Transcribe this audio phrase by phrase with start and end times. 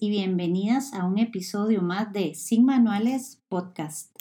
[0.00, 4.16] y bienvenidas a un episodio más de Sin Manuales Podcast.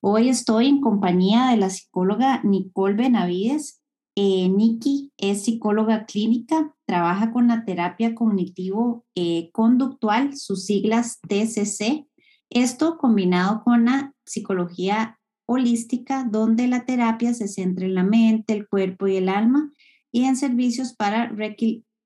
[0.00, 3.80] Hoy estoy en compañía de la psicóloga Nicole Benavides.
[4.16, 12.06] Eh, Nikki es psicóloga clínica, trabaja con la terapia cognitivo-conductual, eh, sus siglas TCC.
[12.50, 18.68] Esto combinado con la psicología holística, donde la terapia se centra en la mente, el
[18.68, 19.70] cuerpo y el alma
[20.10, 21.28] y en servicios para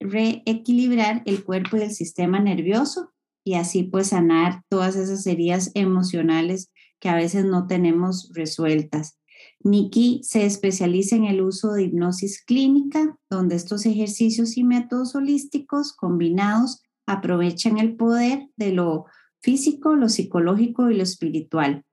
[0.00, 3.12] reequilibrar el cuerpo y el sistema nervioso
[3.44, 9.18] y así pues sanar todas esas heridas emocionales que a veces no tenemos resueltas.
[9.60, 15.92] Nikki se especializa en el uso de hipnosis clínica, donde estos ejercicios y métodos holísticos
[15.92, 19.06] combinados aprovechan el poder de lo
[19.40, 21.85] físico, lo psicológico y lo espiritual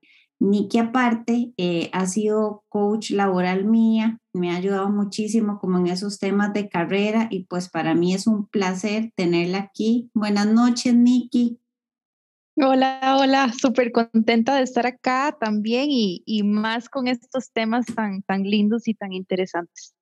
[0.44, 6.20] Nikki aparte eh, ha sido coach laboral mía, me ha ayudado muchísimo como en esos
[6.20, 10.12] temas de carrera y pues para mí es un placer tenerla aquí.
[10.14, 11.62] Buenas noches, Nikki.
[12.58, 18.22] Hola, hola, súper contenta de estar acá también y, y, más con estos temas tan,
[18.22, 19.96] tan lindos y tan interesantes.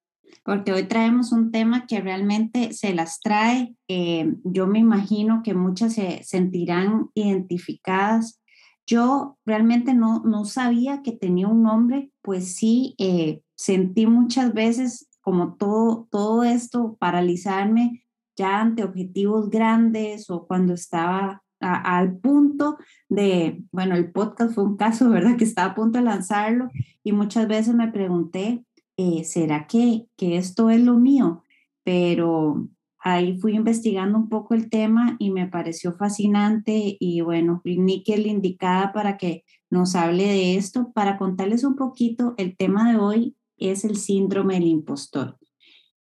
[0.43, 3.75] Porque hoy traemos un tema que realmente se las trae.
[3.87, 8.40] Eh, yo me imagino que muchas se sentirán identificadas
[8.87, 15.07] yo realmente no, no sabía que tenía un nombre, pues sí, eh, sentí muchas veces
[15.21, 18.03] como todo, todo esto paralizarme
[18.35, 24.77] ya ante objetivos grandes o cuando estaba al punto de, bueno, el podcast fue un
[24.77, 25.37] caso, ¿verdad?
[25.37, 26.69] Que estaba a punto de lanzarlo
[27.03, 28.65] y muchas veces me pregunté,
[28.97, 31.43] eh, ¿será que, que esto es lo mío?
[31.83, 32.67] Pero
[33.01, 38.93] ahí fui investigando un poco el tema y me pareció fascinante y bueno, la indicada
[38.93, 40.91] para que nos hable de esto.
[40.93, 45.37] Para contarles un poquito, el tema de hoy es el síndrome del impostor.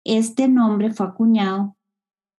[0.04, 1.76] Este nombre fue acuñado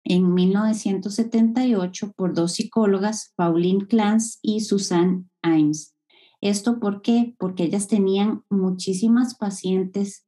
[0.03, 5.95] en 1978 por dos psicólogas, Pauline Clance y Susan Imes.
[6.39, 7.35] ¿Esto por qué?
[7.37, 10.25] Porque ellas tenían muchísimas pacientes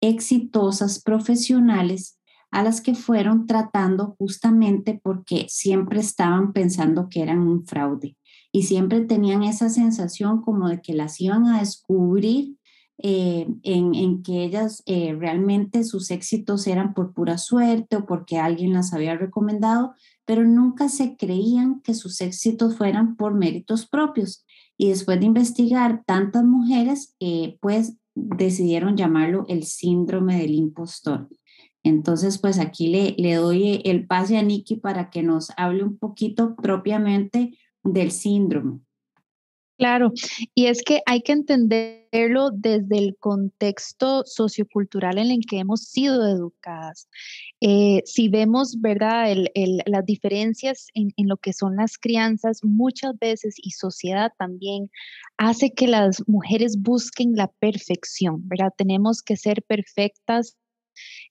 [0.00, 2.18] exitosas profesionales
[2.52, 8.16] a las que fueron tratando justamente porque siempre estaban pensando que eran un fraude
[8.52, 12.56] y siempre tenían esa sensación como de que las iban a descubrir
[12.98, 18.74] eh, en, que ellas eh, realmente sus éxitos eran por pura suerte o porque alguien
[18.74, 24.44] las había recomendado, pero nunca se creían que sus éxitos fueran por méritos propios.
[24.76, 31.28] Y después de investigar tantas mujeres, eh, pues decidieron llamarlo el síndrome del impostor.
[31.82, 35.98] Entonces, pues aquí le, le doy el pase a Nikki para que nos hable un
[35.98, 38.80] poquito propiamente del síndrome.
[39.82, 40.12] Claro,
[40.54, 46.24] y es que hay que entenderlo desde el contexto sociocultural en el que hemos sido
[46.24, 47.08] educadas.
[47.60, 49.34] Eh, si vemos, ¿verdad?,
[49.86, 54.88] las diferencias en, en, lo que son las crianzas, muchas veces, y sociedad también,
[55.36, 58.72] hace que las mujeres busquen la perfección, ¿verdad?
[58.76, 60.56] Tenemos que ser perfectas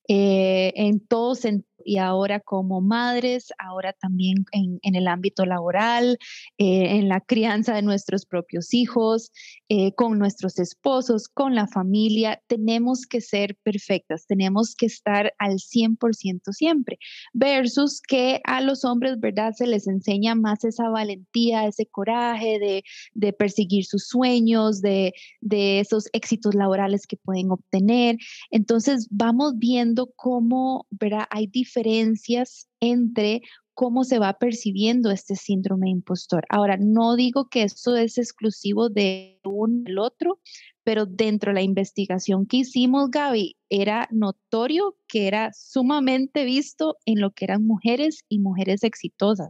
[0.07, 6.17] eh, en todo sentido y ahora como madres, ahora también en, el ámbito laboral,
[6.57, 9.31] eh, en la crianza de nuestros propios hijos,
[9.69, 15.59] eh, con nuestros esposos, con la familia, tenemos que ser perfectas, tenemos que estar al
[15.59, 16.97] 100% siempre,
[17.33, 19.53] versus que a los hombres, ¿verdad?
[19.55, 25.79] Se les enseña más esa valentía, ese coraje de, de perseguir sus sueños, de, de
[25.79, 28.17] esos éxitos laborales que pueden obtener.
[28.49, 31.25] Entonces, vamos viendo cómo, ¿verdad?
[31.29, 33.41] Hay diferentes diferencias entre
[33.73, 36.45] cómo se va percibiendo este síndrome impostor.
[36.49, 40.39] Ahora, no digo que eso es exclusivo de uno al otro,
[40.83, 47.21] pero dentro de la investigación que hicimos, Gaby, era notorio que era sumamente visto en
[47.21, 49.49] lo que eran mujeres y mujeres exitosas.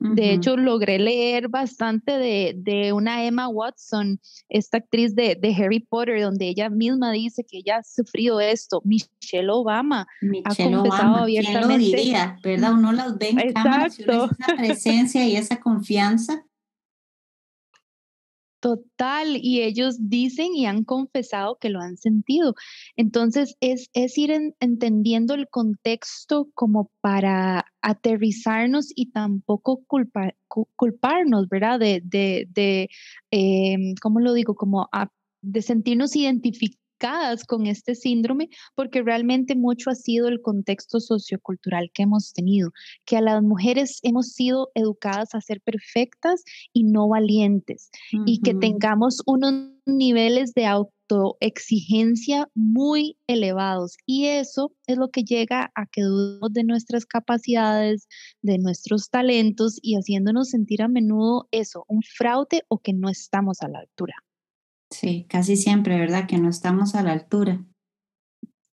[0.00, 6.48] De hecho, logré leer bastante de, una Emma Watson, esta actriz de, Harry Potter, donde
[6.48, 8.82] ella misma dice que ella ha sufrido esto.
[8.84, 10.06] Michelle Obama
[10.44, 11.66] ha confesado abiertamente.
[11.66, 12.72] ¿Quién lo diría, ¿verdad?
[12.72, 14.30] Uno las ve en Exacto.
[14.38, 16.44] esa presencia y esa confianza
[18.62, 22.54] Total, y ellos dicen y han confesado que lo han sentido.
[22.94, 24.30] Entonces, es, es ir
[24.60, 30.36] entendiendo el contexto como para aterrizarnos y tampoco culpar,
[30.76, 31.80] culparnos, ¿verdad?
[31.80, 32.88] De, de, de
[33.32, 34.54] em, ¿cómo lo digo?
[34.54, 34.88] Como
[35.42, 36.81] de sentirnos identificados
[37.46, 42.70] con este síndrome porque realmente mucho ha sido el contexto sociocultural que hemos tenido,
[43.04, 47.90] que a las mujeres hemos sido educadas a ser perfectas y no valientes
[48.26, 55.72] y que tengamos unos niveles de autoexigencia muy elevados y eso es lo que llega
[55.74, 58.06] a que dudemos de nuestras capacidades,
[58.42, 63.60] de nuestros talentos y haciéndonos sentir a menudo eso, un fraude o que no estamos
[63.62, 64.14] a la altura.
[64.92, 66.26] Sí, casi siempre, ¿verdad?
[66.28, 67.64] Que no estamos a la altura.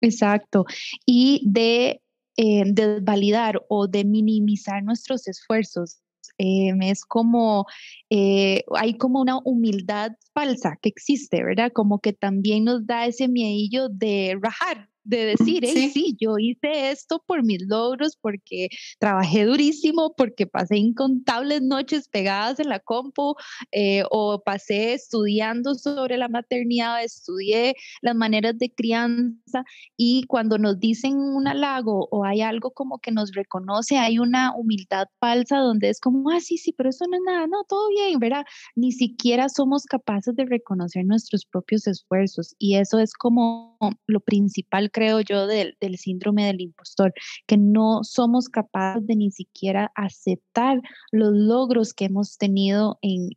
[0.00, 0.64] Exacto.
[1.06, 2.02] Y de
[2.36, 6.00] eh, desvalidar o de minimizar nuestros esfuerzos.
[6.38, 7.66] Em, es como,
[8.10, 11.72] eh, hay como una humildad falsa que existe, ¿verdad?
[11.72, 15.88] Como que también nos da ese miedillo de rajar, de decir, sí.
[15.88, 18.68] sí, yo hice esto por mis logros, porque
[18.98, 23.34] trabajé durísimo, porque pasé incontables noches pegadas en la compu
[23.72, 29.64] eh, o pasé estudiando sobre la maternidad, estudié las maneras de crianza
[29.96, 34.54] y cuando nos dicen un halago o hay algo como que nos reconoce, hay una
[34.54, 37.88] humildad falsa donde es como, ah, sí, sí, pero eso no es nada, no, todo
[37.88, 38.44] bien, ¿verdad?
[38.76, 44.90] Ni siquiera somos capaces de reconocer nuestros propios esfuerzos y eso es como lo principal
[44.98, 47.14] creo yo, del, síndrome del impostor,
[47.46, 50.80] que no somos capaces de ni siquiera aceptar
[51.12, 53.30] los logros que hemos tenido en,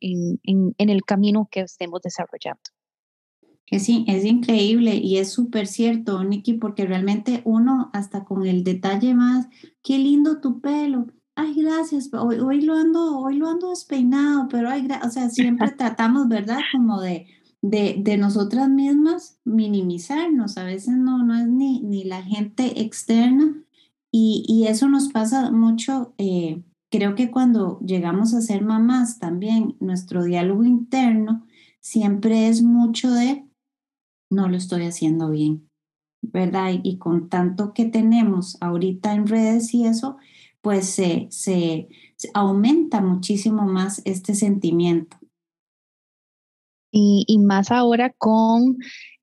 [0.77, 2.61] el camino que estemos desarrollando.
[3.67, 9.13] Es, es increíble y es súper cierto, Nikki, porque realmente uno hasta con el detalle
[9.13, 9.47] más,
[9.81, 14.69] qué lindo tu pelo, ay, gracias, hoy, hoy lo ando, hoy lo ando despeinado, pero
[14.69, 16.59] ay, o sea, siempre tratamos, ¿verdad?
[16.71, 17.27] Como de,
[17.61, 20.57] de, de, nosotras mismas minimizarnos.
[20.57, 23.55] A veces no, no es ni, ni la gente externa
[24.11, 26.13] y, y eso nos pasa mucho.
[26.17, 31.45] Eh, creo que cuando llegamos a ser mamás también, nuestro diálogo interno
[31.79, 33.45] siempre es mucho de
[34.29, 35.69] no lo estoy haciendo bien,
[36.21, 36.71] ¿verdad?
[36.83, 40.17] Y, con tanto que tenemos ahorita en redes y eso,
[40.61, 41.89] pues se, se
[42.33, 45.17] aumenta muchísimo más este sentimiento.
[46.91, 48.77] Y, más ahora con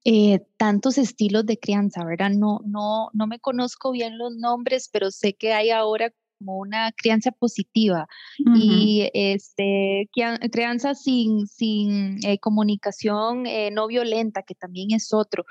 [0.04, 2.30] eh, tantos estilos de crianza, ¿verdad?
[2.30, 6.92] No, no, no me conozco bien los nombres, pero sé que hay ahora como una
[6.92, 8.06] crianza positiva
[8.54, 10.08] y este,
[10.50, 15.44] crianza sin, sin eh, comunicación eh, no violenta, que también es otro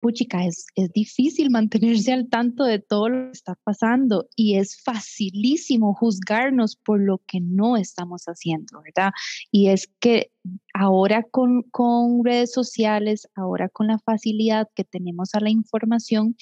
[0.00, 4.80] puchica, es, es difícil mantenerse al tanto de todo lo que está pasando y es
[4.82, 9.12] facilísimo juzgarnos por lo que no estamos haciendo, ¿verdad?
[9.50, 10.30] Y es que
[10.74, 16.36] ahora con, con redes sociales, ahora con la facilidad que tenemos a la información,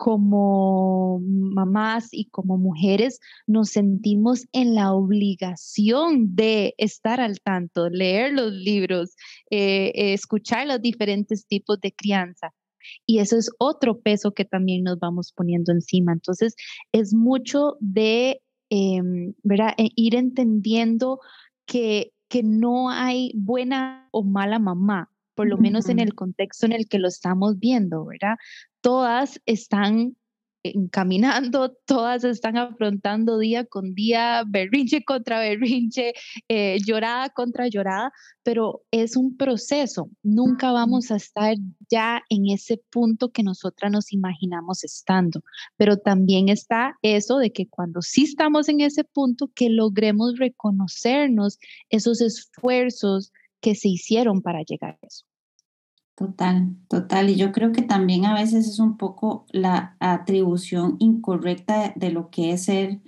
[0.00, 8.32] como mamás y como mujeres nos sentimos en la obligación de estar al tanto, leer
[8.32, 9.14] los libros,
[9.50, 12.54] eh, escuchar los diferentes tipos de crianza.
[13.06, 16.12] Y eso es otro peso que también nos vamos poniendo encima.
[16.12, 16.54] Entonces,
[16.92, 18.40] es mucho de
[18.70, 19.34] em,
[19.76, 21.20] e ir entendiendo
[21.66, 26.72] que, que no hay buena o mala mamá, por lo menos en el contexto en
[26.72, 28.36] el que lo estamos viendo, ¿verdad?
[28.80, 30.16] Todas están
[30.90, 36.12] caminando, todas están afrontando día con día, berrinche contra berrinche,
[36.48, 38.12] eh, llorada contra llorada,
[38.42, 40.10] pero es un proceso.
[40.22, 41.56] Nunca vamos a estar
[41.90, 45.42] ya en ese punto que nosotras nos imaginamos estando,
[45.76, 51.58] pero también está eso de que cuando sí estamos en ese punto, que logremos reconocernos
[51.88, 55.29] esos esfuerzos que se hicieron para llegar a eso.
[56.20, 57.30] Total, total.
[57.30, 62.28] Y yo creo que también a veces es un poco la atribución incorrecta de lo
[62.28, 63.00] que es ser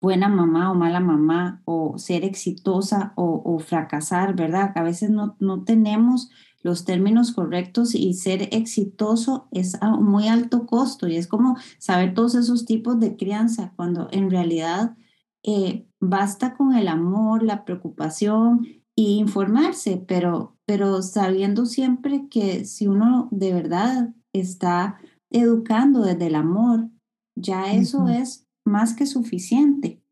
[0.00, 4.70] buena mamá o mala mamá o ser exitosa o, fracasar, ¿verdad?
[4.76, 6.30] A veces no, no tenemos
[6.62, 12.14] los términos correctos y ser exitoso es a muy alto costo y es como saber
[12.14, 14.96] todos esos tipos de crianza cuando en realidad
[15.42, 22.86] eh, basta con el amor, la preocupación y informarse, pero, pero sabiendo siempre que si
[22.86, 25.00] uno de verdad está
[25.30, 26.88] educando desde el amor,
[27.34, 30.02] ya eso es más que suficiente.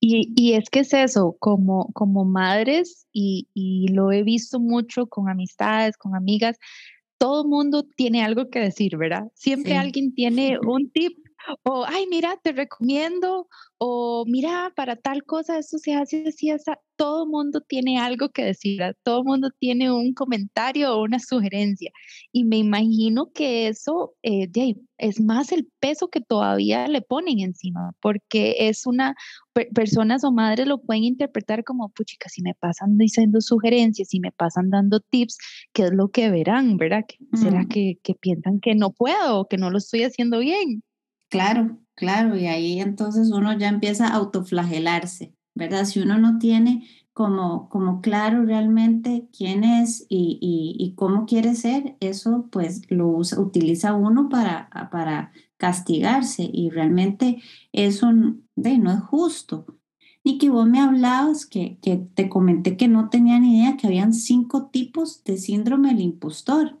[0.00, 5.06] Y, y, es que es eso, como, como madres, y, y, lo he visto mucho
[5.06, 6.58] con amistades, con amigas,
[7.18, 9.30] todo mundo tiene algo que decir, ¿verdad?
[9.34, 11.23] Siempre alguien tiene un tip
[11.62, 13.48] o, ay, mira, te recomiendo,
[13.78, 16.50] o mira, para tal cosa, eso se hace así.
[16.96, 21.90] Todo mundo tiene algo que decir, todo mundo tiene un comentario o una sugerencia.
[22.32, 24.48] Y me imagino que eso eh,
[24.98, 29.16] es más el peso que todavía le ponen encima, porque es una,
[29.74, 34.32] personas o madres lo pueden interpretar como, puchica, si me pasan diciendo sugerencias, si me
[34.32, 35.36] pasan dando tips,
[35.72, 37.04] ¿qué es lo que verán, verdad?
[37.34, 40.82] ¿Será que, que piensan que no puedo o que no lo estoy haciendo bien?
[41.28, 45.84] Claro, claro, y ahí entonces uno ya empieza a autoflagelarse, ¿verdad?
[45.84, 50.38] Si uno no tiene como, como claro realmente quién es y,
[50.78, 57.40] y, cómo quiere ser, eso pues lo usa, utiliza uno para, para castigarse y realmente
[57.72, 58.08] eso
[58.56, 59.66] de, no es justo.
[60.22, 64.14] Y vos me hablabas, que, que te comenté que no tenía ni idea que habían
[64.14, 66.80] cinco tipos de síndrome del impostor.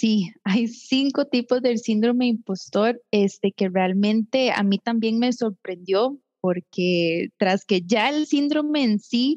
[0.00, 6.18] Sí, hay cinco tipos del síndrome impostor, este que realmente a mí también me sorprendió
[6.40, 9.36] porque tras que ya el síndrome en sí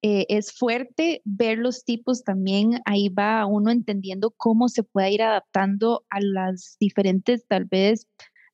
[0.00, 5.20] eh, es fuerte, ver los tipos también, ahí va uno entendiendo cómo se puede ir
[5.20, 8.06] adaptando a las diferentes, tal vez,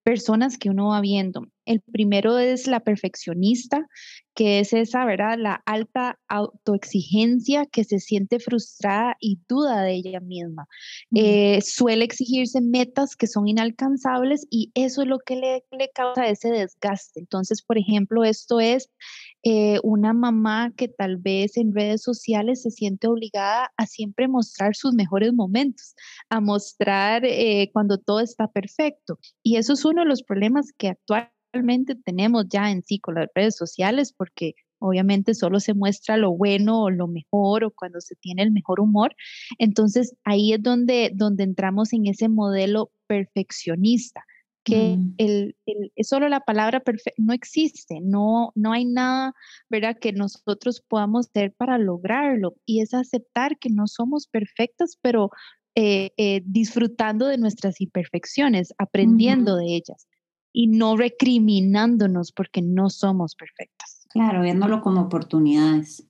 [0.02, 1.46] personas que uno va viendo.
[1.66, 3.87] El primero es la perfeccionista,
[4.35, 5.38] que es esa, ¿verdad?
[5.38, 10.66] La alta autoexigencia que se siente frustrada y duda de ella misma.
[11.14, 16.26] Eh, suele exigirse metas que son inalcanzables y eso es lo que le, le causa
[16.26, 17.21] ese desgaste.
[17.21, 18.90] Entonces, por ejemplo, esto es
[19.47, 24.75] eh, una mamá que tal vez en redes sociales se siente obligada a siempre mostrar
[24.75, 25.94] sus mejores momentos,
[26.30, 29.18] a mostrar eh, cuando todo está perfecto.
[29.42, 33.14] Y eso es uno de los problemas que actualmente realmente tenemos ya en sí con
[33.14, 38.00] las redes sociales, porque obviamente solo se muestra lo bueno o lo mejor o cuando
[38.00, 39.14] se tiene el mejor humor.
[39.58, 44.25] Entonces ahí es donde, donde entramos en ese modelo perfeccionista,
[44.64, 45.14] que mm.
[45.18, 45.56] el,
[46.02, 49.34] solo la palabra perfecto no existe, no, no hay nada,
[49.70, 55.30] ¿verdad?, que nosotros podamos hacer para lograrlo y es aceptar que no somos perfectas, pero
[55.76, 60.08] eh, eh, disfrutando de nuestras imperfecciones, aprendiendo de ellas
[60.54, 64.06] y no recriminándonos porque no somos perfectas.
[64.11, 66.06] Claro, viéndolo como oportunidades.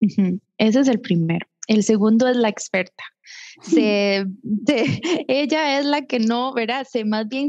[0.00, 1.46] Ese es el primero.
[1.66, 3.02] El segundo es la experta.
[3.62, 4.26] Se,
[5.28, 6.86] ella es la que no, ¿verdad?
[6.88, 7.48] Se más bien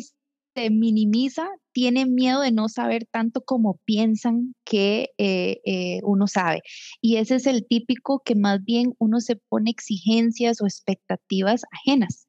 [0.57, 1.47] se minimiza
[1.77, 6.63] tienen miedo de no saber tanto como piensan que eh, eh, uno sabe.
[7.01, 12.27] Y ese es el típico que más bien uno se pone exigencias o expectativas ajenas.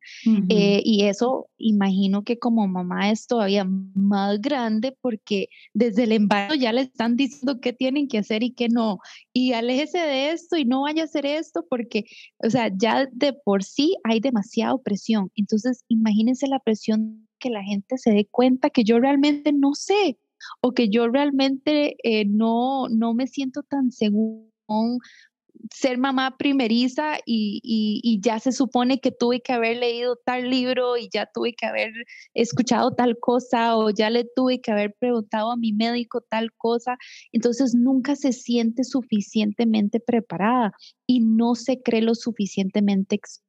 [0.50, 6.54] Eh, y eso imagino que como mamá es todavía más grande porque desde el embarazo
[6.54, 8.98] ya le están diciendo qué tienen que hacer y qué no.
[9.32, 12.04] Y aléjese de esto y no vaya a hacer esto porque,
[12.44, 15.30] o sea, ya de por sí hay demasiada presión.
[15.36, 20.18] Entonces, imagínense la presión que la gente se dé cuenta que yo realmente no sé
[20.60, 24.48] o que yo realmente eh, no, no me siento tan seguro
[25.74, 30.96] ser mamá primeriza y, y, ya se supone que tuve que haber leído tal libro
[30.96, 31.92] y ya tuve que haber
[32.34, 36.96] escuchado tal cosa o ya le tuve que haber preguntado a mi médico tal cosa.
[37.32, 40.72] Entonces nunca se siente suficientemente preparada
[41.06, 43.47] y no se cree lo suficientemente experta.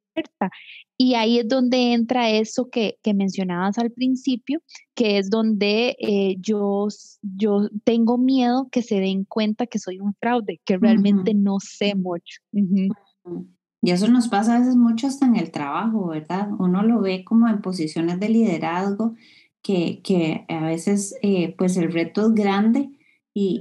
[0.98, 4.62] Y ahí es donde entra eso que, que mencionabas al principio,
[4.96, 6.88] que es donde eh, yo,
[7.22, 11.96] yo tengo miedo que se den cuenta que soy un fraude, que realmente no sé
[11.96, 12.42] mucho.
[13.82, 16.50] Y eso nos pasa a veces mucho hasta en el trabajo, ¿verdad?
[16.60, 19.16] Uno lo ve como en posiciones de liderazgo,
[19.62, 22.90] que, que a veces eh, pues el reto es grande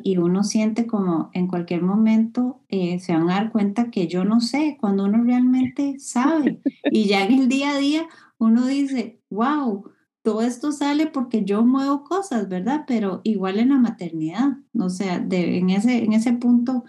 [0.02, 4.24] y, uno siente como en cualquier momento eh, se van a dar cuenta que yo
[4.24, 6.60] no sé, cuando uno realmente sabe.
[6.90, 8.08] Y ya en el día a día
[8.38, 9.84] uno dice, wow,
[10.22, 12.84] todo esto sale porque yo muevo cosas, ¿verdad?
[12.86, 16.84] Pero igual en la maternidad, o sea, de, en, ese, en ese punto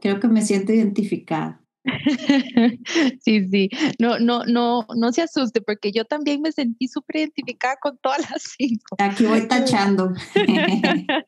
[0.00, 1.59] creo que me siento identificada.
[3.20, 7.76] Sí, sí, no, no, no, no se asuste porque yo también me sentí súper identificada
[7.80, 8.96] con todas las cinco.
[8.98, 10.12] Aquí voy tachando.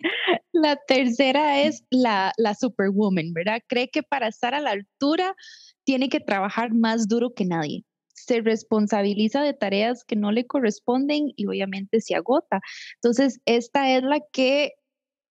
[0.53, 3.63] La tercera es la, la superwoman, ¿verdad?
[3.69, 5.35] Cree que para estar a la altura
[5.85, 7.85] tiene que trabajar más duro que nadie.
[8.15, 12.61] Se responsabiliza de tareas que no le corresponden y obviamente se agota.
[12.97, 14.73] Entonces, esta es la que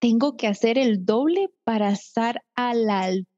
[0.00, 3.29] tengo que hacer el doble para estar a la altura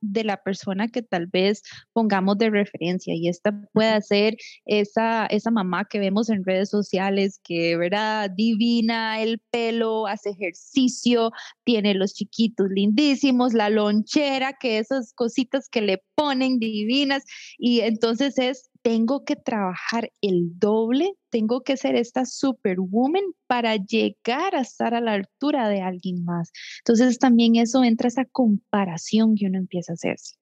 [0.00, 5.50] de la persona que tal vez pongamos de referencia y esta puede ser esa, esa
[5.50, 8.30] mamá que vemos en redes sociales que, ¿verdad?
[8.30, 11.32] Divina el pelo, hace ejercicio,
[11.64, 17.24] tiene los chiquitos lindísimos, la lonchera, que esas cositas que le ponen divinas
[17.58, 24.54] y entonces es tengo que trabajar el doble, tengo que ser esta superwoman para llegar
[24.54, 26.52] a estar a la altura de alguien más.
[26.84, 30.36] Entonces también eso entra esa comparación que uno empieza a hacerse.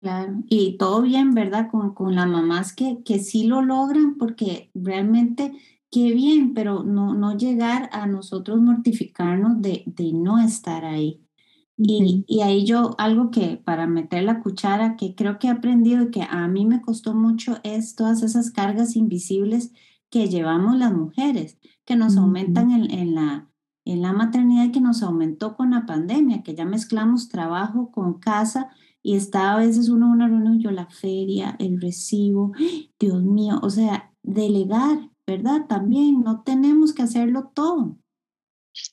[0.00, 1.66] Claro, y todo bien, ¿verdad?
[1.68, 5.50] Con, con las mamás que, que sí lo logran, porque realmente
[5.90, 11.26] qué bien, pero no, no llegar a nosotros mortificarnos de, de no estar ahí.
[11.82, 16.04] Y, y, ahí yo, algo que para meter la cuchara, que creo que he aprendido
[16.04, 19.72] y que a mí me costó mucho, es todas esas cargas invisibles
[20.10, 23.48] que llevamos las mujeres, que nos aumentan en, en, la,
[23.86, 28.18] en la maternidad y que nos aumentó con la pandemia, que ya mezclamos trabajo con
[28.18, 28.68] casa
[29.02, 32.52] y está a veces uno en una reunión, yo la feria, el recibo,
[32.98, 35.66] Dios mío, o sea, delegar, ¿verdad?
[35.66, 37.96] También no tenemos que hacerlo todo.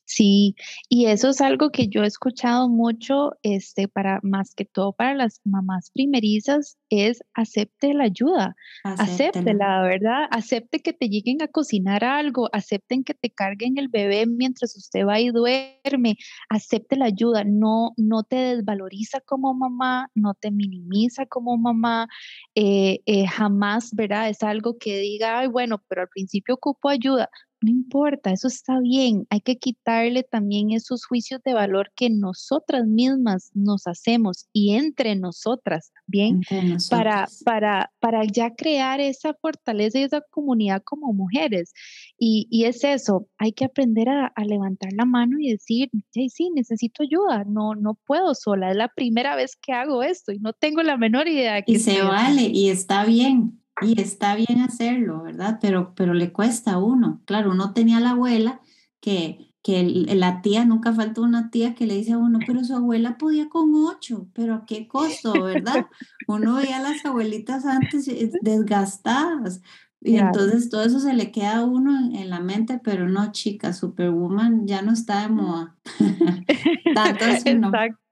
[0.09, 0.55] Sí,
[0.87, 5.13] y eso es algo que yo he escuchado mucho, este, para más que todo para
[5.13, 10.29] las mamás primerizas, es acepte la ayuda, acepte la ¿verdad?
[10.31, 15.05] Acepte que te lleguen a cocinar algo, acepten que te carguen el bebé mientras usted
[15.05, 16.15] va y duerme,
[16.47, 22.07] acepte la ayuda, no, no te desvaloriza como mamá, no te minimiza como mamá,
[22.55, 24.29] eh, eh, jamás, ¿verdad?
[24.29, 27.29] Es algo que diga, ay, bueno, pero al principio ocupo ayuda,
[27.61, 29.25] no importa, eso está bien.
[29.29, 29.57] Hay que
[29.97, 36.41] quitarle también esos juicios de valor que nosotras mismas nos hacemos y entre nosotras, ¿bien?
[36.89, 41.73] Para, para, para ya crear esa fortaleza y esa comunidad como mujeres.
[42.17, 46.29] Y, y es eso, hay que aprender a, a, levantar la mano y decir, sí,
[46.29, 50.39] sí, necesito ayuda, no, no puedo sola, es la primera vez que hago esto y
[50.39, 51.61] no tengo la menor idea.
[51.61, 53.61] Que y se vale y está bien.
[53.79, 55.59] Y está bien hacerlo, ¿verdad?
[55.61, 57.21] Pero, pero le cuesta a uno.
[57.25, 58.59] Claro, uno tenía la abuela
[58.99, 62.75] que, que la tía, nunca faltó una tía que le dice a uno, pero su
[62.75, 65.87] abuela podía con ocho, pero ¿a qué costo, verdad?
[66.27, 69.61] Uno veía a las abuelitas antes eh, desgastadas.
[69.99, 73.73] Y entonces todo eso se le queda a uno en, la mente, pero no, chica,
[73.73, 75.75] Superwoman ya no está de moda.
[76.95, 78.06] Tanto Exacto.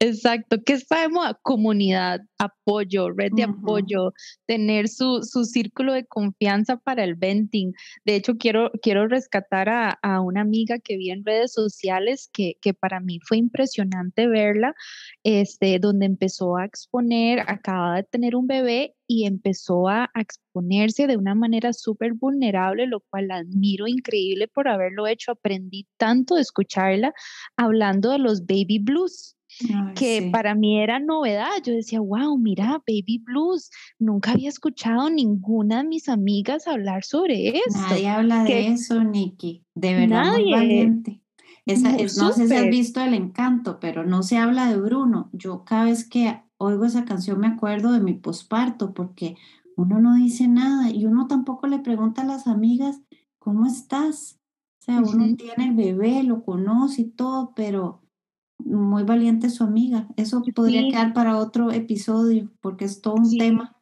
[0.00, 1.26] Exacto, ¿qué sabemos?
[1.42, 4.12] Comunidad, apoyo, red de apoyo,
[4.46, 7.72] tener su, su, círculo de confianza para el venting.
[8.04, 12.54] De hecho, quiero, quiero rescatar a, a una amiga que vi en redes sociales que,
[12.62, 14.72] que, para mí fue impresionante verla,
[15.24, 21.08] este, donde empezó a exponer, acaba de tener un bebé y empezó a, a exponerse
[21.08, 25.32] de una manera súper vulnerable, lo cual la admiro increíble por haberlo hecho.
[25.32, 27.12] Aprendí tanto de escucharla
[27.56, 29.34] hablando de los baby blues
[29.94, 31.50] que para mí era novedad.
[31.64, 37.48] Yo decía, wow, mira, Baby Blues, nunca había escuchado ninguna de mis amigas hablar sobre
[37.48, 37.78] eso.
[37.88, 41.22] Nadie habla de eso, Nikki, de verdad muy valiente.
[41.66, 45.28] Esa, no sé si has visto El Encanto, pero no se habla de Bruno.
[45.34, 49.36] Yo cada vez que oigo esa canción me acuerdo de mi posparto, porque
[49.76, 53.00] uno no dice nada y uno tampoco le pregunta a las amigas,
[53.38, 54.40] ¿cómo estás?
[54.80, 58.00] O sea, uno tiene el bebé, lo conoce y todo, pero
[58.68, 60.08] muy valiente su amiga.
[60.16, 63.76] Eso podría quedar para otro episodio porque es todo un tema.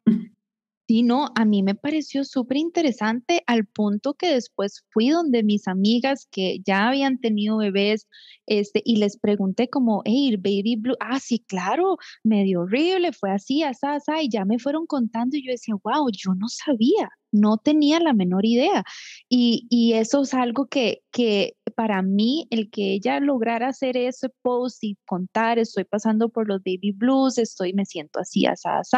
[0.89, 5.67] Sí, no, a mí me pareció súper interesante al punto que después fui donde mis
[5.67, 8.07] amigas que ya habían tenido bebés,
[8.47, 13.65] este, y les pregunté como, hey, baby blue, ah, sí, claro, medio horrible, fue así,
[13.65, 17.59] así, así, y ya me fueron contando y yo decía, wow, yo no sabía, no
[17.59, 18.85] tenía la menor idea.
[19.29, 24.31] Y, y eso es algo que, que para mí, el que ella lograra hacer ese
[24.43, 28.97] post y contar, estoy pasando por los baby blues, estoy, me siento así, así, así,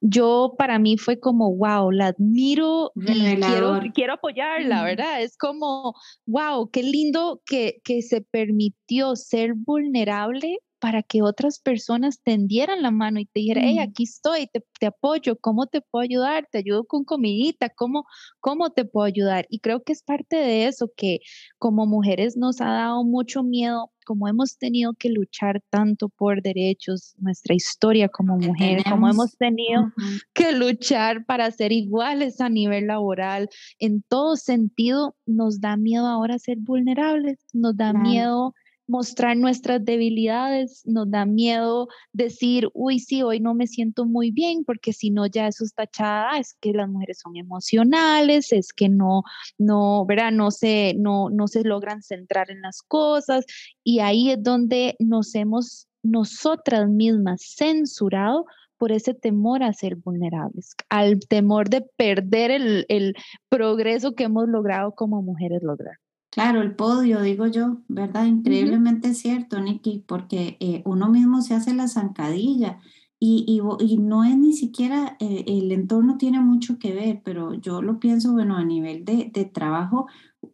[0.00, 5.22] yo para mí fue como, wow, la admiro y quiero, quiero apoyarla, ¿verdad?
[5.22, 5.94] Es como,
[6.26, 12.90] wow, qué lindo que, que se permitió ser vulnerable para que otras personas tendieran la
[12.90, 16.48] mano y te dijeran, hey, aquí estoy, te, te, apoyo, ¿cómo te puedo ayudar?
[16.50, 18.04] Te ayudo con comidita, ¿cómo,
[18.40, 19.46] ¿cómo te puedo ayudar?
[19.48, 21.20] Y creo que es parte de eso que
[21.56, 27.14] como mujeres nos ha dado mucho miedo, como hemos tenido que luchar tanto por derechos,
[27.18, 29.92] nuestra historia como mujeres, como hemos tenido
[30.34, 36.40] que luchar para ser iguales a nivel laboral, en todo sentido, nos da miedo ahora
[36.40, 38.52] ser vulnerables, nos da miedo
[38.86, 44.64] mostrar nuestras debilidades, nos da miedo decir, uy, sí, hoy no me siento muy bien,
[44.64, 48.88] porque si no ya eso está tachada, es que las mujeres son emocionales, es que
[48.88, 49.22] no,
[49.58, 50.32] no, ¿verdad?
[50.32, 53.44] No se, no, no se logran centrar en las cosas
[53.84, 60.74] y ahí es donde nos hemos nosotras mismas censurado por ese temor a ser vulnerables,
[60.88, 63.14] al temor de perder el, el
[63.48, 66.01] progreso que hemos logrado como mujeres lograr.
[66.32, 68.24] Claro, el podio, digo yo, ¿verdad?
[68.24, 72.78] Increíblemente cierto, Nikki, porque eh, uno mismo se hace la zancadilla
[73.18, 77.82] Y, y, no es ni siquiera, eh, el entorno tiene mucho que ver, pero yo
[77.82, 80.06] lo pienso, bueno, a nivel de, de trabajo,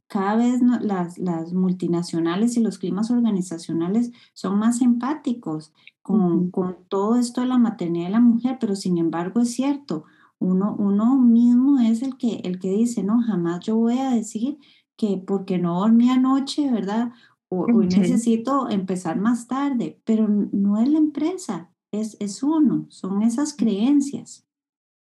[0.09, 7.17] cada vez las, las, multinacionales y los climas organizacionales son más empáticos con, con, todo
[7.17, 10.05] esto de la maternidad de la mujer, pero sin embargo es cierto,
[10.41, 14.59] uno, uno mismo es el que, el que dice, no, jamás yo voy a decir
[14.99, 17.13] que porque no dormí anoche, ¿verdad?
[17.49, 23.23] O, o necesito empezar más tarde, pero no es la empresa, es, es uno, son
[23.23, 24.45] esas creencias.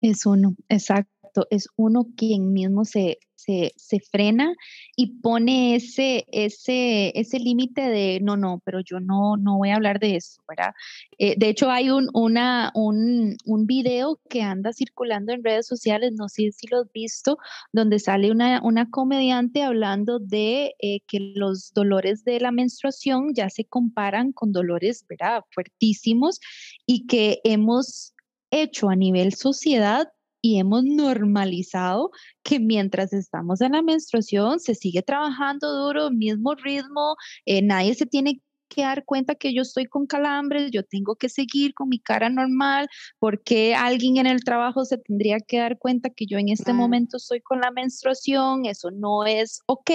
[0.03, 4.55] Es uno, exacto, es uno quien mismo se, se, se frena
[4.97, 9.77] y pone ese, ese, ese límite de no, no, pero yo no, no voy a
[9.77, 10.73] hablar de eso, ¿verdad?
[11.19, 16.13] Eh, de hecho, hay un, una, un, un, video que anda circulando en redes sociales,
[16.15, 17.39] no sé si lo has visto,
[17.73, 23.51] donde sale una, una comediante hablando de eh, que los dolores de la menstruación ya
[23.51, 25.43] se comparan con dolores, ¿verdad?
[25.51, 26.41] Fuertísimos
[26.87, 28.15] y que hemos
[28.51, 30.09] hecho a nivel sociedad
[30.45, 32.11] y hemos normalizado
[32.43, 38.05] que mientras estamos en la menstruación se sigue trabajando duro, mismo ritmo, eh, nadie se
[38.05, 41.99] tiene que dar cuenta que yo estoy con calambres, yo tengo que seguir con mi
[41.99, 46.51] cara normal, porque alguien en el trabajo se tendría que dar cuenta que yo en
[46.51, 49.91] este momento estoy con la menstruación, eso no es ok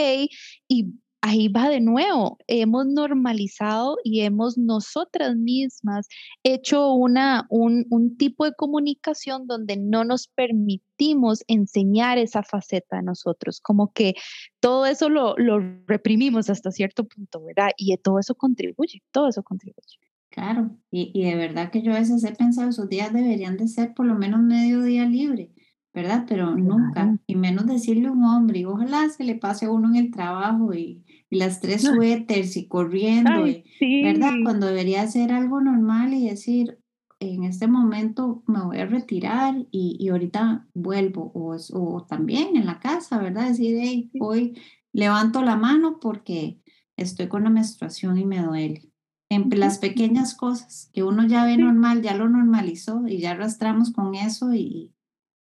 [0.68, 6.08] y ahí va de nuevo, hemos normalizado y hemos nosotras mismas
[6.44, 13.04] hecho una, un, un, tipo de comunicación donde no nos permitimos enseñar esa faceta de
[13.04, 14.16] nosotros, como que
[14.60, 17.72] todo eso lo, lo reprimimos hasta cierto punto, ¿verdad?
[17.78, 20.00] Y todo eso contribuye, todo eso contribuye.
[20.30, 23.68] Claro, y, y de verdad que yo a veces he pensado, esos días deberían de
[23.68, 25.52] ser por lo menos medio día libre,
[25.94, 26.26] ¿verdad?
[26.28, 29.90] Pero nunca, y menos decirle a un hombre, y ojalá se le pase a uno
[29.90, 33.46] en el trabajo y, las tres suéteres y corriendo,
[33.80, 34.34] ¿verdad?
[34.44, 36.80] Cuando debería ser algo normal y decir,
[37.20, 42.66] en este momento me voy a retirar y, y ahorita vuelvo, o, o, también en
[42.66, 43.50] la casa, ¿verdad?
[43.50, 44.60] Decir, hey, hoy
[44.92, 46.60] levanto la mano porque
[46.98, 48.90] estoy con la menstruación y me duele.
[49.30, 53.92] En las pequeñas cosas que uno ya ve normal, ya lo normalizó y ya arrastramos
[53.92, 54.96] con eso y,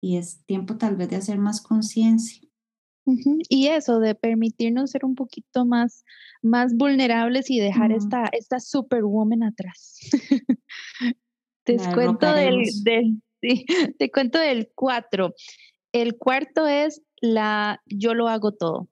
[0.00, 2.40] y es tiempo tal vez de hacer más conciencia.
[3.48, 6.04] Y eso, de permitirnos ser un poquito más,
[6.42, 9.98] más vulnerables y dejar esta, esta superwoman atrás.
[11.64, 13.22] te, cuento del, del,
[13.98, 15.34] te cuento del cuatro.
[15.92, 18.88] El cuarto es la yo lo hago todo.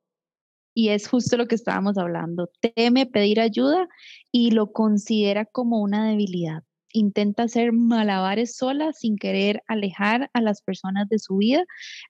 [0.75, 2.51] Y es justo lo que estábamos hablando.
[2.75, 3.89] Teme pedir ayuda
[4.33, 10.63] y lo considera como una debilidad intenta hacer malabares sola sin querer alejar a las
[10.63, 11.65] personas de su vida,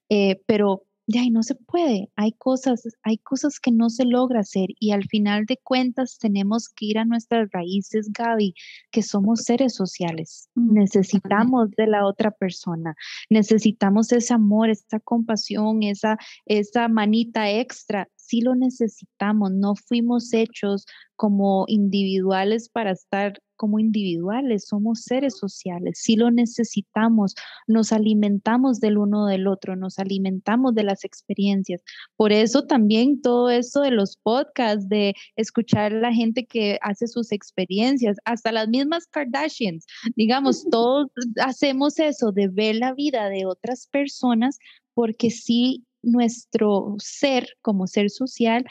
[0.08, 2.10] eh, pero ya no se puede.
[2.16, 6.68] Hay cosas, hay cosas que no se logra hacer y al final de cuentas tenemos
[6.68, 8.54] que ir a nuestras raíces, Gaby,
[8.90, 10.50] que somos seres sociales.
[10.54, 12.94] Mm, necesitamos de la otra persona,
[13.30, 18.08] necesitamos ese amor, esa compasión, esa, esa manita extra.
[18.14, 20.84] Sí lo necesitamos, no fuimos hechos
[21.16, 27.34] como individuales para estar como individuales, somos seres sociales, si lo necesitamos,
[27.66, 31.82] nos alimentamos del uno del otro, nos alimentamos de las experiencias.
[32.16, 37.06] Por eso también todo eso de los podcasts, de escuchar a la gente que hace
[37.06, 39.84] sus experiencias, hasta las mismas Kardashians,
[40.16, 41.08] digamos, todos
[41.42, 44.58] hacemos eso de ver la vida de otras personas
[44.94, 48.64] porque sí nuestro ser como ser social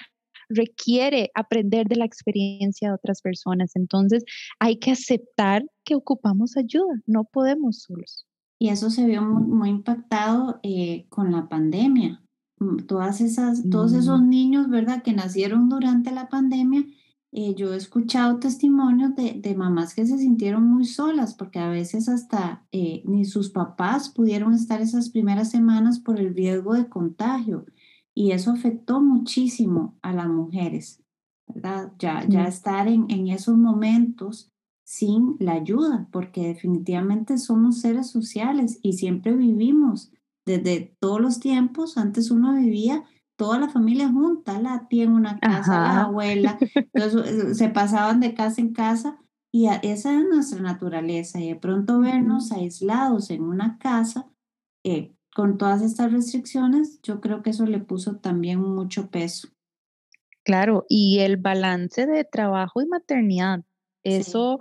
[0.50, 3.76] requiere aprender de la experiencia de otras personas.
[3.76, 4.24] Entonces,
[4.60, 8.26] hay que aceptar que ocupamos ayuda, no podemos solos.
[8.60, 12.24] Y eso se vio muy, impactado eh, con la pandemia.
[12.60, 14.30] Mm, todas esas, todos esos mm.
[14.30, 16.84] niños, ¿verdad?, que nacieron durante la pandemia,
[17.34, 21.70] eh, yo he escuchado testimonios de, de, mamás que se sintieron muy solas porque a
[21.70, 26.88] veces hasta eh, ni sus papás pudieron estar esas primeras semanas por el riesgo de
[26.88, 27.66] contagio
[28.18, 31.04] y eso afectó muchísimo a las mujeres,
[31.48, 31.94] ¿verdad?
[32.00, 34.52] Ya, ya estar en, en esos momentos
[34.84, 40.12] sin la ayuda, porque definitivamente somos seres sociales y siempre vivimos
[40.48, 41.96] desde todos los tiempos.
[41.96, 43.04] Antes uno vivía
[43.36, 48.34] toda la familia junta, la tía en una casa, la abuela, entonces, se pasaban de
[48.34, 49.20] casa en casa
[49.54, 54.28] y esa es nuestra naturaleza y de pronto vernos aislados en una casa
[54.84, 59.50] eh, con todas estas restricciones, yo creo que eso le puso también mucho peso.
[60.42, 63.62] Claro, y el balance de trabajo y maternidad,
[64.02, 64.60] eso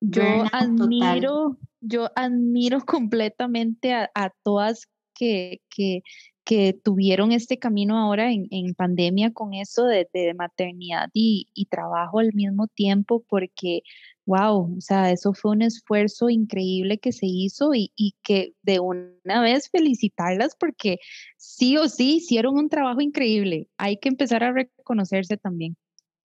[0.00, 6.02] yo admiro, yo admiro completamente a, todas que, que
[6.46, 12.68] que tuvieron este camino ahora en, pandemia con eso de, maternidad y, trabajo al mismo
[12.68, 13.82] tiempo, porque,
[14.26, 18.80] wow, o sea, eso fue un esfuerzo increíble que se hizo y, y que de
[18.80, 20.98] una vez felicitarlas porque
[21.36, 23.68] sí o sí hicieron un trabajo increíble.
[23.78, 25.76] Hay que empezar a reconocerse también.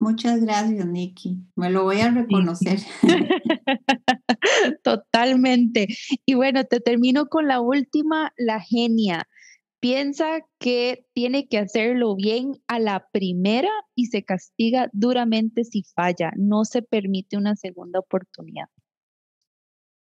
[0.03, 1.39] Muchas gracias, Nikki.
[1.55, 2.81] Me lo voy a reconocer.
[4.83, 5.87] Totalmente.
[6.27, 9.29] Y bueno, te termino con la última, la genia.
[9.83, 16.31] Piensa que tiene que hacerlo bien a la primera y se castiga duramente si falla.
[16.37, 18.69] No se permite una segunda oportunidad.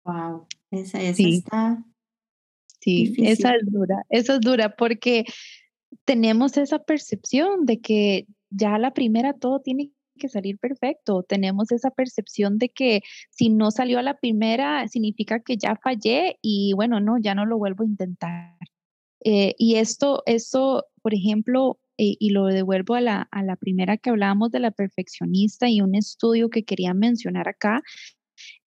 [0.05, 1.83] Wow, esa, está.
[2.81, 5.25] Sí, esa es dura, esa es dura porque
[6.05, 11.23] tenemos esa percepción de que ya la primera todo tiene que salir perfecto.
[11.23, 16.37] Tenemos esa percepción de que si no salió a la primera, significa que ya fallé
[16.43, 18.55] y bueno, no, ya no lo vuelvo a intentar.
[19.23, 23.97] Eh, y esto, esto, por ejemplo, eh, y lo devuelvo a la, a la primera
[23.97, 27.81] que hablábamos de la perfeccionista y un estudio que quería mencionar acá,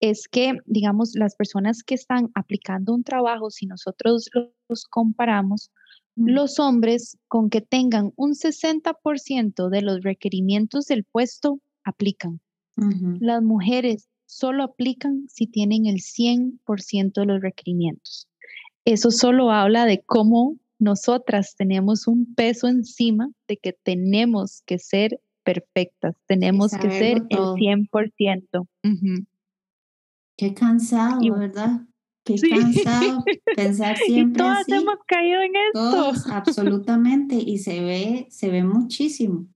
[0.01, 4.31] es que, digamos, las personas que están aplicando un trabajo, si nosotros
[4.69, 5.71] los comparamos,
[6.17, 12.41] los hombres con que tengan un 60% de los requerimientos del puesto aplican.
[13.21, 18.29] Las mujeres solo aplican si tienen el 100% de los requerimientos.
[18.87, 25.21] Eso solo habla de cómo nosotras tenemos un peso encima de que tenemos que ser
[25.43, 28.69] perfectas, tenemos que ser el 100%.
[30.37, 31.81] Qué cansado, ¿verdad?
[32.25, 33.25] Qué cansado
[33.57, 34.43] pensar siempre.
[34.43, 36.31] Y todas hemos caído en esto.
[36.33, 37.35] absolutamente.
[37.37, 39.49] Y se ve, se ve muchísimo.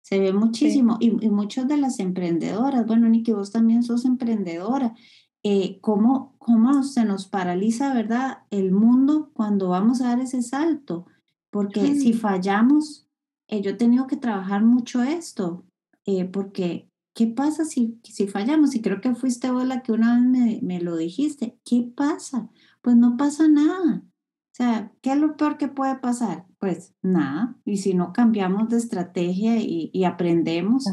[0.00, 0.96] Se ve muchísimo.
[0.98, 4.94] Y, y muchas de las emprendedoras, bueno, Niki, vos también sos emprendedora.
[5.42, 11.06] Eh, ¿cómo, ¿Cómo se nos paraliza, verdad, el mundo cuando vamos a dar ese salto?
[11.50, 13.08] Porque si fallamos,
[13.48, 15.64] eh, yo he tenido que trabajar mucho esto,
[16.04, 18.74] eh, porque ¿qué pasa si, si fallamos?
[18.74, 21.58] Y creo que fuiste vos la que una vez me, me, lo dijiste.
[21.64, 22.50] ¿Qué pasa?
[22.82, 24.02] Pues no pasa nada.
[24.04, 26.46] O sea, ¿qué es lo peor que puede pasar?
[26.58, 27.56] Pues nada.
[27.64, 30.84] Y si no cambiamos de estrategia y, y aprendemos,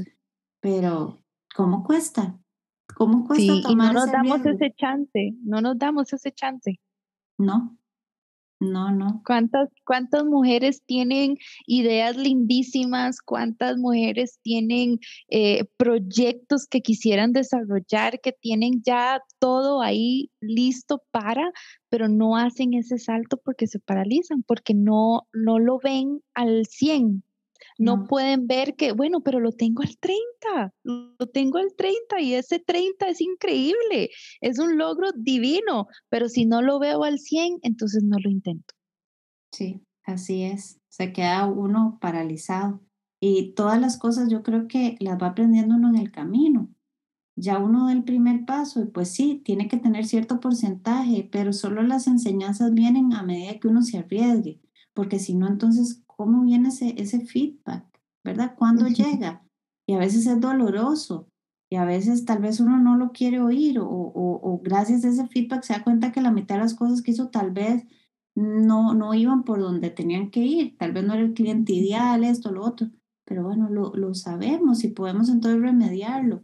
[0.62, 1.22] pero
[1.56, 2.40] ¿cómo cuesta?
[2.98, 6.80] ¿Cómo cuesta sí, tomar y no nos damos ese chance, no nos damos ese chance.
[7.38, 7.78] No,
[8.60, 9.22] no, no.
[9.24, 13.22] ¿Cuántas, ¿Cuántas mujeres tienen ideas lindísimas?
[13.22, 14.98] ¿Cuántas mujeres tienen
[15.30, 21.52] eh, proyectos que quisieran desarrollar, que tienen ya todo ahí listo para,
[21.90, 27.24] pero no hacen ese salto porque se paralizan, porque no, no lo ven al 100?
[27.78, 32.34] No, pueden ver que, bueno, pero lo tengo al 30, lo tengo al 30 y
[32.34, 34.10] ese 30 es increíble,
[34.42, 38.74] es un logro divino, pero si no lo veo al 100, entonces no lo intento.
[39.52, 42.82] Sí, así es, se queda uno paralizado
[43.20, 46.70] y todas las cosas yo creo que las va aprendiendo uno en el camino.
[47.36, 51.54] Ya uno da el primer paso y pues sí, tiene que tener cierto porcentaje, pero
[51.54, 54.60] solo las enseñanzas vienen a medida que uno se arriesgue,
[54.94, 57.86] porque si no, entonces cómo viene ese, ese feedback,
[58.24, 58.56] ¿verdad?
[58.58, 59.46] ¿Cuándo llega?
[59.88, 61.30] Y a veces es doloroso
[61.70, 65.28] y a veces tal vez uno no lo quiere oír o, o, gracias a ese
[65.28, 67.86] feedback se da cuenta que la mitad de las cosas que hizo tal vez
[68.36, 72.24] no, no iban por donde tenían que ir, tal vez no era el cliente ideal,
[72.24, 72.90] esto, lo otro,
[73.26, 76.44] pero bueno, lo, lo sabemos y podemos entonces remediarlo,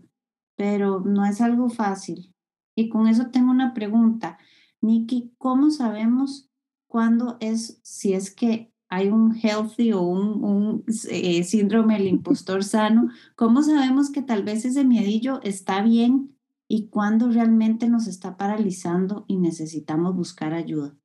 [0.56, 2.34] pero no es algo fácil.
[2.76, 4.38] Y con eso tengo una pregunta.
[4.82, 6.50] Nikki, ¿cómo sabemos
[6.88, 13.10] cuándo es, si es que hay un healthy o un, eh, síndrome del impostor sano,
[13.36, 19.26] ¿cómo sabemos que tal vez ese miedillo está bien y cuándo realmente nos está paralizando
[19.28, 20.96] y necesitamos buscar ayuda?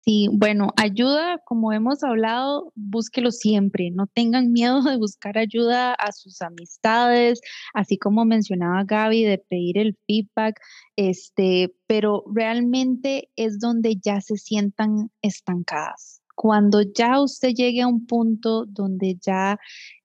[0.00, 3.90] Sí, bueno, ayuda, como hemos hablado, búsquelo siempre.
[3.90, 7.42] No tengan miedo de buscar ayuda a sus amistades,
[7.74, 10.58] así como mencionaba Gaby, de pedir el feedback,
[10.96, 18.06] este, pero realmente es donde ya se sientan estancadas cuando ya usted llegue a un
[18.06, 19.58] punto donde ya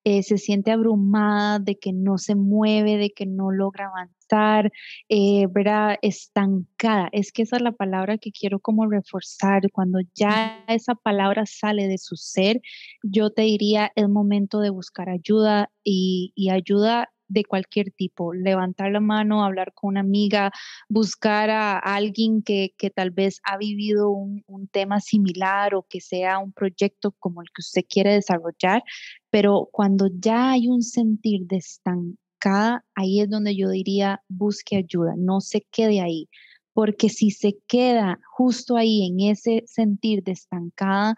[0.04, 4.72] eh, se siente abrumada, de que no se mueve, de que no logra avanzar,
[5.10, 6.00] eh, ¿verdad?
[6.02, 7.08] Estancada.
[7.12, 9.70] Es que esa es la palabra que quiero como reforzar.
[9.72, 12.62] Cuando ya esa palabra sale de su ser,
[13.04, 18.92] yo te diría, es momento de buscar ayuda y, y ayuda de cualquier tipo, levantar
[18.92, 20.52] la mano, hablar con una amiga,
[20.88, 26.52] buscar a alguien que, tal vez ha vivido un, tema similar o que sea un
[26.52, 28.82] proyecto como el que usted quiere desarrollar,
[29.30, 35.14] pero cuando ya hay un sentir de estancada, ahí es donde yo diría busque ayuda,
[35.18, 36.30] no se quede ahí.
[36.74, 41.16] porque si se queda justo ahí en ese sentir de estancada,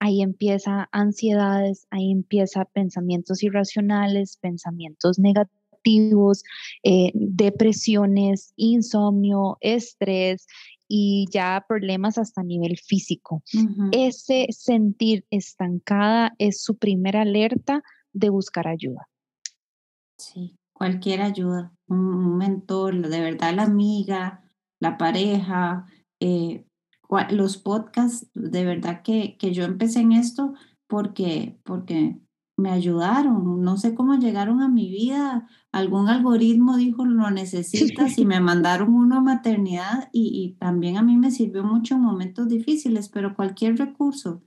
[0.00, 5.57] ahí empieza ansiedades, ahí empieza pensamientos irracionales, pensamientos negativos,
[6.82, 10.46] eh, depresiones, insomnio, estrés
[10.88, 13.42] y ya problemas hasta nivel físico.
[13.92, 19.08] Ese sentir estancada es su primera alerta de buscar ayuda.
[20.18, 24.42] Sí, cualquier ayuda, un mentor, de verdad la amiga,
[24.80, 25.86] la pareja,
[26.20, 26.64] eh,
[27.30, 30.54] los podcasts, de verdad que, que, yo empecé en esto
[30.86, 32.18] porque, porque
[32.56, 38.24] me ayudaron, no sé cómo llegaron a mi vida, algún algoritmo dijo lo necesitas y
[38.24, 42.48] me mandaron uno a maternidad y, y también a mí me sirvió mucho en momentos
[42.48, 44.42] difíciles, pero cualquier recurso,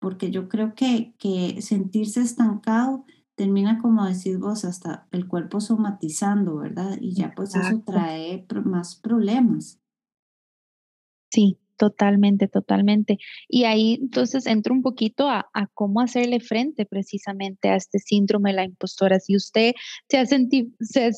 [0.00, 3.04] porque yo creo que, que sentirse estancado
[3.36, 6.98] termina, como decís vos, hasta el cuerpo somatizando, ¿verdad?
[7.00, 9.80] Y ya pues eso trae más problemas.
[11.32, 13.16] Sí, Totalmente, totalmente.
[13.48, 18.56] Y ahí entonces entro un poquito a, cómo hacerle frente precisamente a este síndrome de
[18.56, 19.18] la impostora.
[19.18, 19.72] Si usted
[20.06, 21.12] se ha, se ha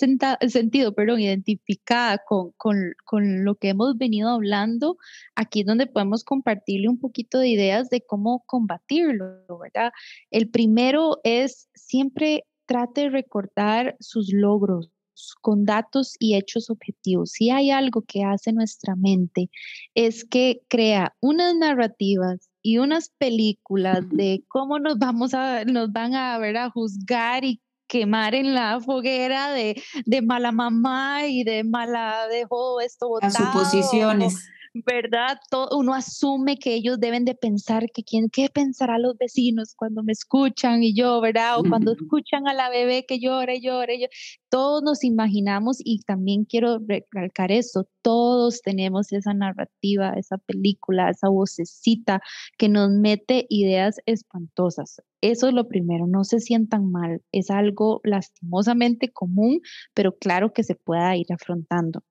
[0.48, 4.98] sentido perdón, identificada con, con, con, lo que hemos venido hablando,
[5.34, 9.90] aquí es donde podemos compartirle un poquito de ideas de cómo combatirlo, ¿verdad?
[10.30, 14.92] El primero es siempre trate de recordar sus logros,
[15.40, 17.30] con datos y hechos objetivos.
[17.32, 19.50] Si hay algo que hace nuestra mente
[19.94, 26.14] es que crea unas narrativas y unas películas de cómo nos vamos a nos van
[26.14, 31.62] a ver a juzgar y quemar en la foguera de, de mala mamá y de
[31.62, 33.32] mala dejó esto botado.
[33.32, 34.48] Las suposiciones.
[34.74, 35.38] ¿Verdad?
[35.50, 40.02] Todo, uno asume que ellos deben de pensar que quién, qué pensará los vecinos cuando
[40.02, 41.58] me escuchan y yo, ¿verdad?
[41.58, 43.94] O cuando escuchan a la bebé que llora y llora.
[43.94, 44.06] Y
[44.48, 51.28] Todos nos imaginamos y también quiero recalcar eso, todos tenemos esa narrativa, esa película, esa
[51.28, 52.20] vocecita
[52.56, 55.02] que nos mete ideas espantosas.
[55.20, 59.60] Eso es lo primero, no se sientan mal, es algo lastimosamente común,
[59.94, 62.02] pero claro que se pueda ir afrontando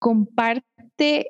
[0.00, 1.26] comparte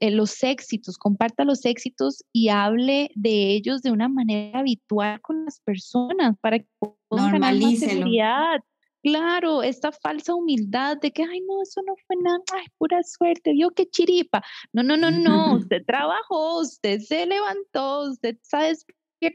[0.00, 5.60] los éxitos, comparta los éxitos y hable de ellos de una manera habitual con las
[5.60, 8.60] personas para que puedan ganar más seguridad.
[9.02, 13.52] Claro, esta falsa humildad de que, ay, no, eso no fue nada, ay, pura suerte,
[13.52, 14.42] vio qué chiripa.
[14.72, 18.72] No, no, no, no, usted trabajó, usted se levantó, usted sabe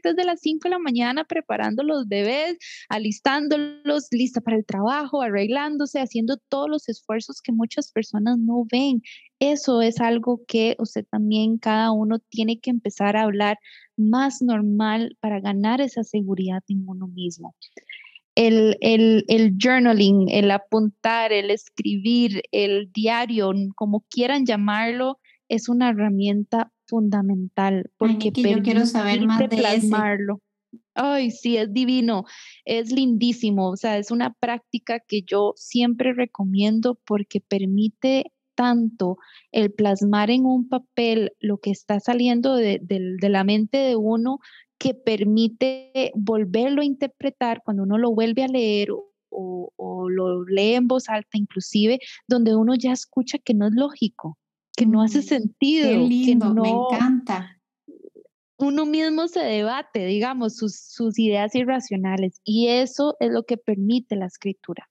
[0.02, 2.56] desde las 5 de la mañana preparando los bebés,
[2.88, 9.02] alistándolos, lista para el trabajo, arreglándose, haciendo todos los esfuerzos que muchas personas no ven.
[9.38, 13.58] Eso es algo que usted también, cada uno tiene que empezar a hablar
[13.96, 17.54] más normal para ganar esa seguridad en uno mismo.
[18.34, 25.90] El, el, el, journaling, el apuntar, el escribir, el diario, como quieran llamarlo, es una
[25.90, 30.40] herramienta fundamental porque Ay, yo quiero saber más de plasmarlo.
[30.94, 32.24] Ay, sí, es divino,
[32.64, 39.16] es lindísimo, o sea, es una práctica que yo siempre recomiendo porque permite tanto
[39.52, 42.80] el plasmar en un papel lo que está saliendo de,
[43.22, 44.38] la mente de uno
[44.78, 50.74] que permite volverlo a interpretar cuando uno lo vuelve a leer o, o, lo lee
[50.74, 54.38] en voz alta inclusive, donde uno ya escucha que no es lógico,
[54.80, 55.90] que no hace sentido.
[55.90, 57.60] Qué lindo, me encanta.
[58.56, 64.16] Uno mismo se debate, digamos, sus, sus ideas irracionales y eso es lo que permite
[64.16, 64.88] la escritura.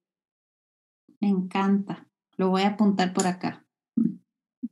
[1.19, 2.08] Me encanta.
[2.38, 3.65] Lo voy a apuntar por acá.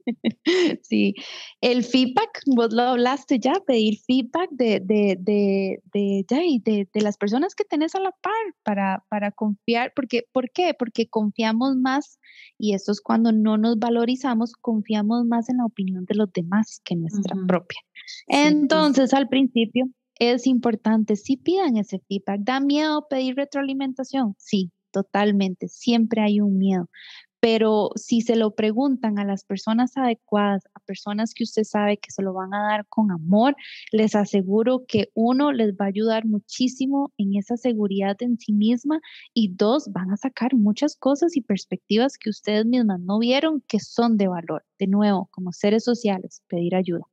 [0.82, 1.16] Sí,
[1.62, 7.56] el feedback, vos lo hablaste ya, pedir feedback de, de, de, de, de, las personas
[7.56, 10.74] que tenés a la par para, para confiar, porque, ¿por qué?
[10.78, 12.20] Porque confiamos más,
[12.58, 16.82] y eso es cuando no nos valorizamos, confiamos más en la opinión de los demás
[16.84, 17.80] que nuestra propia.
[18.28, 19.90] Entonces, al principio
[20.20, 24.36] es importante, si pidan ese feedback, ¿da miedo pedir retroalimentación?
[24.38, 26.90] Sí, totalmente, siempre hay un miedo,
[27.40, 32.12] pero si se lo preguntan a las personas adecuadas, a personas que usted sabe que
[32.12, 33.56] se lo van a dar con amor,
[33.92, 39.00] les aseguro que uno les va a ayudar muchísimo en esa seguridad en sí misma
[39.34, 43.80] y dos, van a sacar muchas cosas y perspectivas que ustedes mismas no vieron que
[43.80, 44.66] son de valor.
[44.80, 47.08] De nuevo, como seres sociales, pedir ayuda.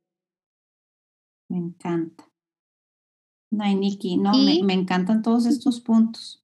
[1.49, 2.29] Me encanta.
[3.51, 6.43] No, Nikki, no, me, me encantan todos estos puntos.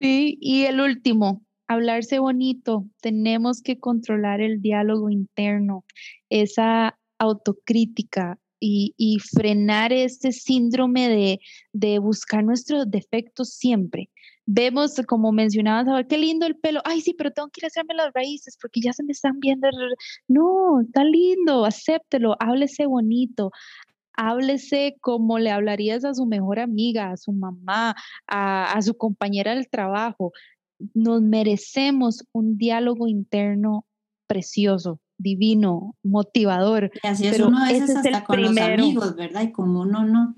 [0.00, 5.84] Sí, y el último, hablarse bonito, tenemos que controlar el diálogo interno,
[6.30, 11.40] esa autocrítica y, frenar este síndrome
[11.72, 14.10] de, buscar nuestros defectos siempre.
[14.46, 16.80] vemos, como mencionabas, qué lindo el pelo.
[16.84, 19.40] Ay, sí, pero tengo que ir a hacerme las raíces porque ya se me están
[19.40, 19.68] viendo.
[20.28, 23.50] No, está lindo, acéptelo, háblese bonito.
[24.18, 27.94] Háblese como le hablarías a su mejor amiga, a su mamá,
[28.26, 30.32] a su compañera del trabajo.
[30.94, 33.86] Nos merecemos un diálogo interno
[34.26, 36.90] precioso, divino, motivador.
[37.02, 39.42] Y así es uno a veces hasta con los amigos, ¿verdad?
[39.42, 40.36] Y como uno no.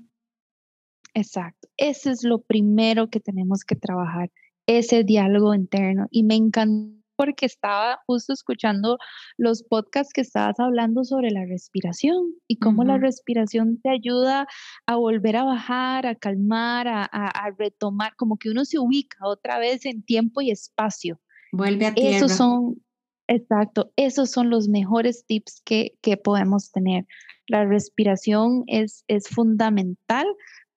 [1.13, 1.67] Exacto.
[1.77, 4.31] Ese es lo primero que tenemos que trabajar,
[4.67, 6.07] ese diálogo interno.
[6.11, 8.97] Y me encantó porque estaba justo escuchando
[9.37, 12.15] los podcasts que estabas hablando sobre la respiración
[12.47, 14.47] y cómo la respiración te ayuda
[14.85, 19.59] a volver a bajar, a calmar, a, a, retomar, como que uno se ubica otra
[19.59, 21.19] vez en tiempo y espacio.
[21.51, 22.15] Vuelve a tierra.
[22.15, 22.81] Esos son,
[23.27, 27.05] exacto, esos son los mejores tips que, que podemos tener.
[27.47, 30.25] La respiración es, es fundamental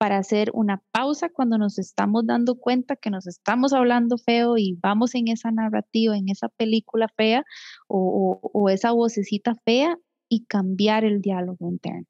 [0.02, 4.76] para hacer una pausa cuando nos estamos dando cuenta que nos estamos hablando feo y
[4.82, 7.44] vamos en esa narrativa, en esa película fea
[7.86, 9.96] o, esa vocecita fea
[10.28, 12.08] y cambiar el diálogo interno.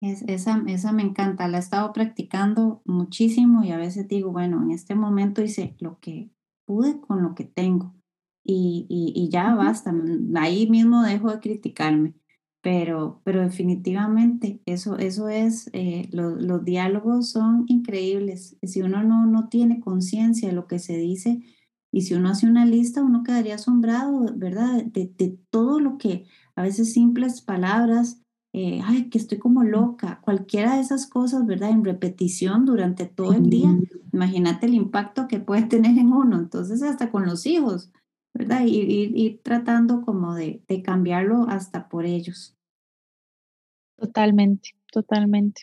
[0.00, 4.62] Es, esa, esa me encanta, la he estado practicando muchísimo y a veces digo, bueno,
[4.62, 6.30] en este momento hice lo que
[6.64, 7.94] pude con lo que tengo
[8.42, 9.92] y, y ya basta,
[10.36, 12.14] ahí mismo dejo de criticarme
[12.60, 18.56] pero, pero definitivamente eso, eso es, eh, los diálogos son increíbles.
[18.62, 21.40] Si uno no, no tiene conciencia de lo que se dice
[21.92, 24.84] y si uno hace una lista, uno quedaría asombrado, ¿verdad?
[24.84, 28.20] De, de todo lo que a veces simples palabras,
[28.52, 31.70] eh, ay, que estoy como loca, cualquiera de esas cosas, ¿verdad?
[31.70, 33.70] En repetición durante todo el día.
[34.12, 36.36] Imagínate el impacto que puede tener en uno.
[36.36, 37.92] Entonces, hasta con los hijos,
[38.38, 38.62] ¿verdad?
[38.64, 42.56] Y ir, tratando como de, de, cambiarlo hasta por ellos.
[43.96, 45.62] Totalmente, totalmente.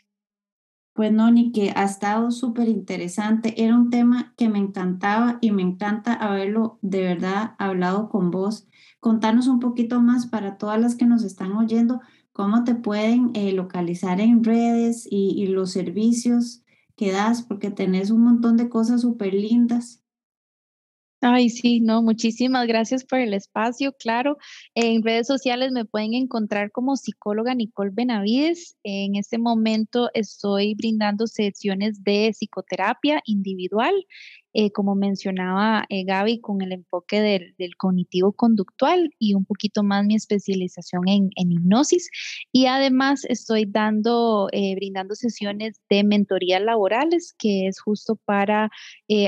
[0.94, 3.64] Pues no, ni que ha estado súper interesante.
[3.64, 8.68] Era un tema que me encantaba y me encanta haberlo de verdad hablado con vos.
[9.00, 12.02] Contanos un poquito más para todas las que nos están oyendo,
[12.34, 16.64] cómo te pueden eh, localizar en redes y, y los servicios
[16.98, 20.05] que das, porque tenés un montón de cosas súper lindas.
[21.28, 24.38] Ay, sí, no, muchísimas gracias por el espacio, claro.
[24.76, 28.78] En redes sociales me pueden encontrar como psicóloga Nicole Benavides.
[28.84, 33.96] En este momento estoy brindando sesiones de psicoterapia individual
[34.58, 40.06] eh, como mencionaba eh, Gaby, con el enfoque del, cognitivo conductual y un poquito más
[40.06, 42.10] mi especialización en, hipnosis.
[42.53, 48.70] Y además estoy dando, eh, brindando sesiones de mentorías laborales, que es justo para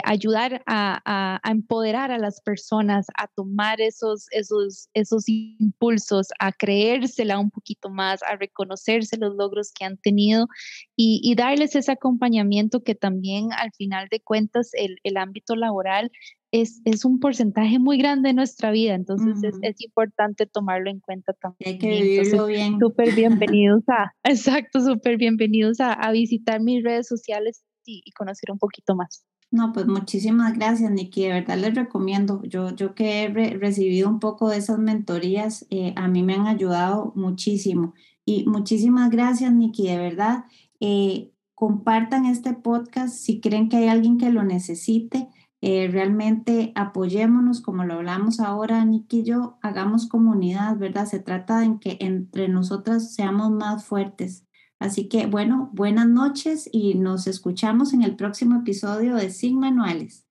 [0.06, 7.52] ayudar a, empoderar a las personas a tomar esos, esos, esos impulsos, a creérsela un
[7.52, 10.48] poquito más, a reconocerse los logros que han tenido
[10.96, 16.12] y, y darles ese acompañamiento que también al final de cuentas el, el ámbito laboral
[16.52, 21.00] es, es, un porcentaje muy grande de nuestra vida, entonces es, es, importante tomarlo en
[21.02, 21.74] cuenta también.
[21.74, 22.80] Hay que vivirlo bien.
[22.80, 28.52] Súper bienvenidos a, exacto, súper bienvenidos a, a, visitar mis redes sociales y, y, conocer
[28.52, 29.26] un poquito más.
[29.50, 31.24] No, pues muchísimas gracias, Nikki.
[31.24, 32.42] De verdad les recomiendo.
[32.44, 36.48] Yo, yo que he recibido un poco de esas mentorías, eh, a mí me han
[36.48, 37.94] ayudado muchísimo.
[38.26, 40.46] Y muchísimas gracias, Nikki, de verdad.
[40.82, 45.28] Eh, compartan este podcast si creen que hay alguien que lo necesite.
[45.60, 51.08] Eh, realmente apoyémonos, como lo hablamos ahora, Nicky y yo, hagamos comunidad, ¿verdad?
[51.08, 54.46] Se trata de que entre nosotras seamos más fuertes.
[54.78, 60.28] Así que, bueno, buenas noches y nos escuchamos en el próximo episodio de Sin Manuales.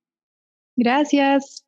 [0.77, 1.66] Gracias.